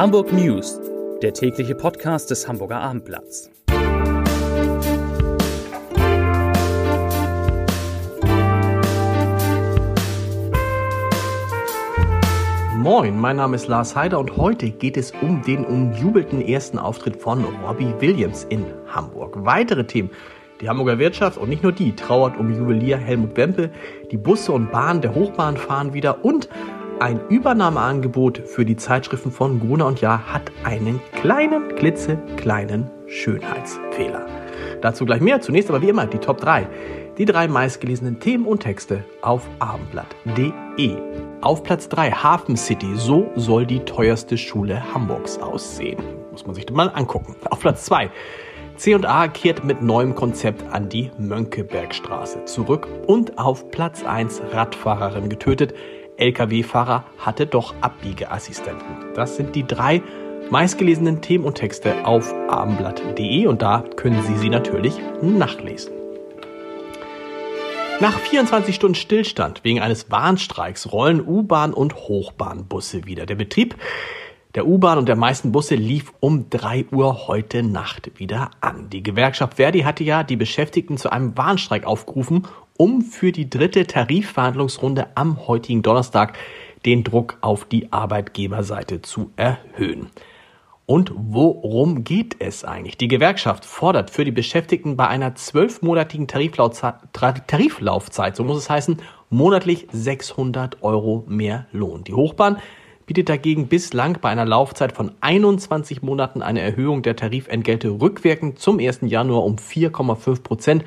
[0.00, 0.80] Hamburg News,
[1.20, 3.50] der tägliche Podcast des Hamburger Abendblatts.
[12.78, 17.20] Moin, mein Name ist Lars Heider und heute geht es um den umjubelten ersten Auftritt
[17.20, 19.44] von Robbie Williams in Hamburg.
[19.44, 20.08] Weitere Themen.
[20.62, 23.70] Die Hamburger Wirtschaft und nicht nur die trauert um Juwelier Helmut Wempe.
[24.10, 26.48] Die Busse und Bahnen der Hochbahn fahren wieder und
[27.00, 34.26] ein Übernahmeangebot für die Zeitschriften von Gruner und Jahr hat einen kleinen, klitzekleinen Schönheitsfehler.
[34.82, 35.40] Dazu gleich mehr.
[35.40, 36.68] Zunächst aber wie immer die Top 3.
[37.16, 40.96] Die drei meistgelesenen Themen und Texte auf abendblatt.de.
[41.40, 42.94] Auf Platz 3 Hafen City.
[42.94, 45.98] So soll die teuerste Schule Hamburgs aussehen.
[46.30, 47.34] Muss man sich mal angucken.
[47.48, 48.10] Auf Platz 2
[48.76, 52.88] C&A kehrt mit neuem Konzept an die Mönckebergstraße zurück.
[53.06, 55.74] Und auf Platz 1 Radfahrerin getötet.
[56.20, 58.86] Lkw-Fahrer hatte doch Abbiegeassistenten.
[59.14, 60.02] Das sind die drei
[60.50, 65.92] meistgelesenen Themen und Texte auf abendblatt.de und da können Sie sie natürlich nachlesen.
[68.00, 73.26] Nach 24 Stunden Stillstand wegen eines Warnstreiks rollen U-Bahn und Hochbahnbusse wieder.
[73.26, 73.76] Der Betrieb
[74.54, 78.90] der U-Bahn und der meisten Busse lief um 3 Uhr heute Nacht wieder an.
[78.90, 83.86] Die Gewerkschaft Verdi hatte ja die Beschäftigten zu einem Warnstreik aufgerufen, um für die dritte
[83.86, 86.36] Tarifverhandlungsrunde am heutigen Donnerstag
[86.84, 90.08] den Druck auf die Arbeitgeberseite zu erhöhen.
[90.84, 92.96] Und worum geht es eigentlich?
[92.96, 98.96] Die Gewerkschaft fordert für die Beschäftigten bei einer zwölfmonatigen Tariflaufzeit, so muss es heißen,
[99.28, 102.02] monatlich 600 Euro mehr Lohn.
[102.02, 102.56] Die Hochbahn
[103.10, 108.78] bietet dagegen bislang bei einer Laufzeit von 21 Monaten eine Erhöhung der Tarifentgelte rückwirkend zum
[108.78, 109.00] 1.
[109.02, 110.84] Januar um 4,5 Prozent,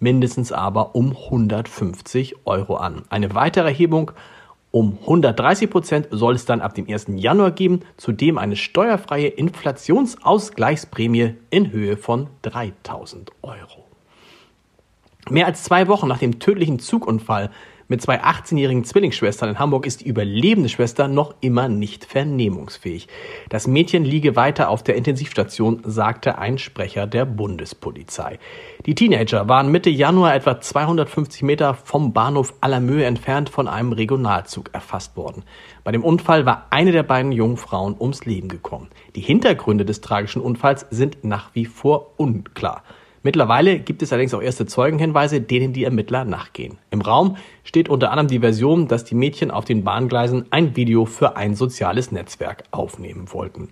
[0.00, 3.02] mindestens aber um 150 Euro an.
[3.10, 4.12] Eine weitere Erhebung
[4.70, 7.08] um 130 Prozent soll es dann ab dem 1.
[7.16, 13.84] Januar geben, zudem eine steuerfreie Inflationsausgleichsprämie in Höhe von 3000 Euro.
[15.28, 17.50] Mehr als zwei Wochen nach dem tödlichen Zugunfall
[17.88, 23.08] mit zwei 18-jährigen Zwillingsschwestern in Hamburg ist die überlebende Schwester noch immer nicht vernehmungsfähig.
[23.48, 28.38] Das Mädchen liege weiter auf der Intensivstation, sagte ein Sprecher der Bundespolizei.
[28.86, 34.70] Die Teenager waren Mitte Januar etwa 250 Meter vom Bahnhof Allermöhe entfernt von einem Regionalzug
[34.72, 35.44] erfasst worden.
[35.84, 38.88] Bei dem Unfall war eine der beiden jungen Frauen ums Leben gekommen.
[39.14, 42.82] Die Hintergründe des tragischen Unfalls sind nach wie vor unklar.
[43.26, 46.78] Mittlerweile gibt es allerdings auch erste Zeugenhinweise, denen die Ermittler nachgehen.
[46.92, 51.06] Im Raum steht unter anderem die Version, dass die Mädchen auf den Bahngleisen ein Video
[51.06, 53.70] für ein soziales Netzwerk aufnehmen wollten.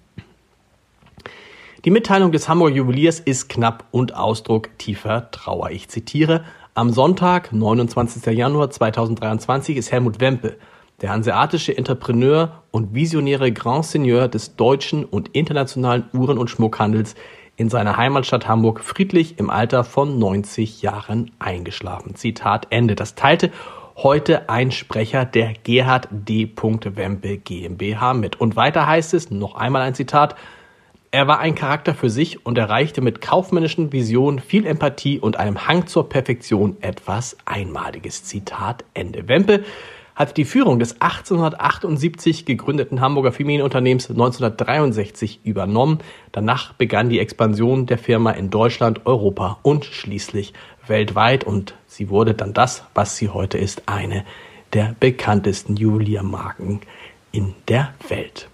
[1.85, 5.71] Die Mitteilung des Hamburger Juweliers ist knapp und Ausdruck tiefer Trauer.
[5.71, 6.43] Ich zitiere,
[6.75, 8.27] am Sonntag, 29.
[8.37, 10.57] Januar 2023, ist Helmut Wempe,
[11.01, 17.15] der hanseatische Entrepreneur und visionäre Grand Seigneur des deutschen und internationalen Uhren- und Schmuckhandels,
[17.57, 22.15] in seiner Heimatstadt Hamburg friedlich im Alter von 90 Jahren eingeschlafen.
[22.15, 22.95] Zitat Ende.
[22.95, 23.51] Das teilte
[23.97, 26.51] heute ein Sprecher der Gerhard D.
[26.57, 28.41] Wempe GmbH mit.
[28.41, 30.35] Und weiter heißt es, noch einmal ein Zitat,
[31.13, 35.69] er war ein Charakter für sich und erreichte mit kaufmännischen Visionen, viel Empathie und einem
[35.69, 38.25] Hang zur Perfektion etwas Einmaliges.
[38.25, 39.29] Zitat Ende.
[39.29, 39.65] Wempe
[40.15, 45.99] hat die Führung des 1878 gegründeten Hamburger Familienunternehmens 1963 übernommen.
[46.33, 50.53] Danach begann die Expansion der Firma in Deutschland, Europa und schließlich
[50.87, 54.25] weltweit und sie wurde dann das, was sie heute ist, eine
[54.73, 56.81] der bekanntesten Juweliermarken
[57.33, 58.49] in der Welt.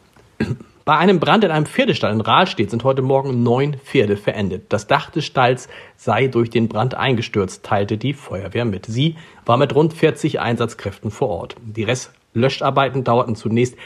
[0.91, 4.65] Bei einem Brand in einem Pferdestall in Rahlstedt sind heute Morgen neun Pferde verendet.
[4.71, 8.87] Das Dach des Stalls sei durch den Brand eingestürzt, teilte die Feuerwehr mit.
[8.87, 9.15] Sie
[9.47, 11.55] war mit rund 40 Einsatzkräften vor Ort.
[11.63, 13.77] Die Restlöscharbeiten dauerten zunächst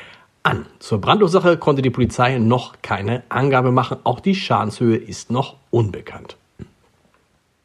[0.45, 0.65] an.
[0.79, 3.99] Zur Brandursache konnte die Polizei noch keine Angabe machen.
[4.05, 6.39] Auch die Schadenshöhe ist noch unbekannt.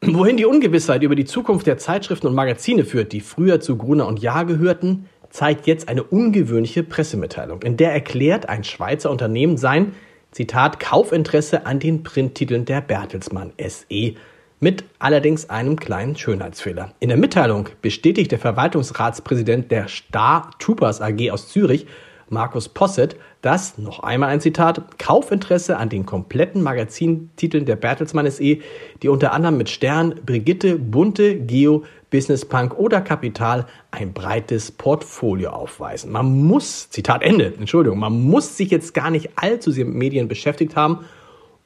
[0.02, 4.08] Wohin die Ungewissheit über die Zukunft der Zeitschriften und Magazine führt, die früher zu Gruner
[4.08, 7.62] und Jahr gehörten, zeigt jetzt eine ungewöhnliche Pressemitteilung.
[7.62, 9.94] In der erklärt ein Schweizer Unternehmen sein,
[10.32, 14.14] Zitat, Kaufinteresse an den Printtiteln der Bertelsmann SE
[14.60, 16.94] mit allerdings einem kleinen Schönheitsfehler.
[17.00, 21.88] In der Mitteilung bestätigt der Verwaltungsratspräsident der Star Troopers AG aus Zürich,
[22.32, 28.60] Markus Posset, dass, noch einmal ein Zitat, Kaufinteresse an den kompletten Magazintiteln der Bertelsmann SE,
[29.02, 35.52] die unter anderem mit Stern, Brigitte, Bunte, Geo, Business Punk oder Kapital ein breites Portfolio
[35.52, 36.12] aufweisen.
[36.12, 40.28] Man muss, Zitat Ende, Entschuldigung, man muss sich jetzt gar nicht allzu sehr mit Medien
[40.28, 41.06] beschäftigt haben,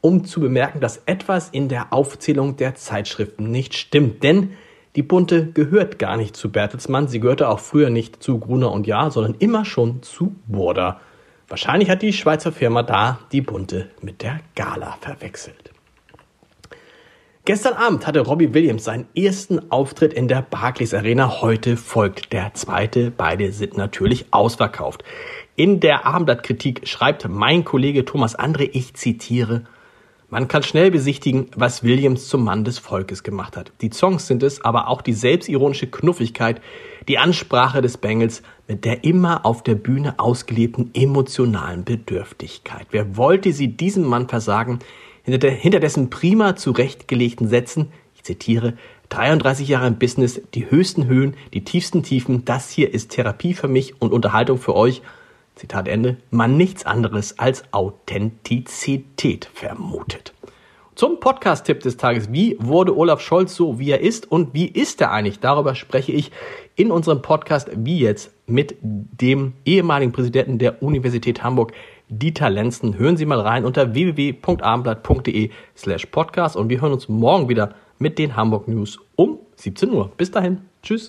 [0.01, 4.21] um zu bemerken, dass etwas in der Aufzählung der Zeitschriften nicht stimmt.
[4.21, 4.51] Denn
[4.95, 8.85] die Bunte gehört gar nicht zu Bertelsmann, sie gehörte auch früher nicht zu Gruner und
[8.85, 10.99] Jahr, sondern immer schon zu Burda.
[11.47, 15.72] Wahrscheinlich hat die Schweizer Firma da die Bunte mit der Gala verwechselt.
[17.45, 21.41] Gestern Abend hatte Robbie Williams seinen ersten Auftritt in der Barclays Arena.
[21.41, 23.11] Heute folgt der zweite.
[23.11, 25.03] Beide sind natürlich ausverkauft.
[25.57, 29.65] In der Abendblattkritik schreibt mein Kollege Thomas André, ich zitiere,
[30.29, 33.73] man kann schnell besichtigen, was Williams zum Mann des Volkes gemacht hat.
[33.81, 36.61] Die Songs sind es, aber auch die selbstironische Knuffigkeit,
[37.09, 42.87] die Ansprache des Bengals mit der immer auf der Bühne ausgelebten emotionalen Bedürftigkeit.
[42.91, 44.79] Wer wollte sie diesem Mann versagen,
[45.23, 48.73] hinter, hinter dessen prima zurechtgelegten Sätzen, ich zitiere,
[49.09, 53.67] 33 Jahre im Business, die höchsten Höhen, die tiefsten Tiefen, das hier ist Therapie für
[53.67, 55.01] mich und Unterhaltung für euch
[55.55, 60.33] Zitat Ende, man nichts anderes als Authentizität vermutet.
[60.95, 62.31] Zum Podcast-Tipp des Tages.
[62.31, 65.39] Wie wurde Olaf Scholz so, wie er ist und wie ist er eigentlich?
[65.39, 66.31] Darüber spreche ich
[66.75, 71.73] in unserem Podcast Wie jetzt mit dem ehemaligen Präsidenten der Universität Hamburg,
[72.19, 72.97] Dieter Lenzen.
[72.97, 78.19] Hören Sie mal rein unter www.abendblatt.de slash podcast und wir hören uns morgen wieder mit
[78.19, 80.11] den Hamburg News um 17 Uhr.
[80.17, 80.61] Bis dahin.
[80.81, 81.07] Tschüss.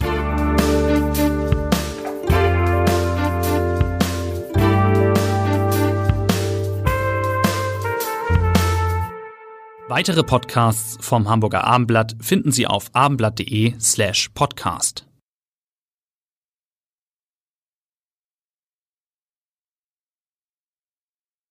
[9.86, 15.06] Weitere Podcasts vom Hamburger Abendblatt finden Sie auf abendblatt.de slash podcast.